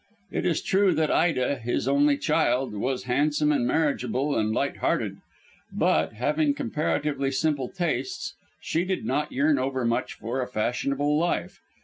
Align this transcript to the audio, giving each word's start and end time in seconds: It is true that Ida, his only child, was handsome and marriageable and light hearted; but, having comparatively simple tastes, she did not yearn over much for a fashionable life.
It 0.31 0.47
is 0.47 0.63
true 0.63 0.95
that 0.95 1.11
Ida, 1.11 1.57
his 1.57 1.87
only 1.87 2.17
child, 2.17 2.73
was 2.73 3.03
handsome 3.03 3.51
and 3.51 3.67
marriageable 3.67 4.35
and 4.35 4.51
light 4.51 4.77
hearted; 4.77 5.17
but, 5.71 6.13
having 6.13 6.55
comparatively 6.55 7.29
simple 7.29 7.69
tastes, 7.69 8.33
she 8.59 8.83
did 8.83 9.05
not 9.05 9.31
yearn 9.31 9.59
over 9.59 9.85
much 9.85 10.15
for 10.15 10.41
a 10.41 10.47
fashionable 10.47 11.19
life. 11.19 11.61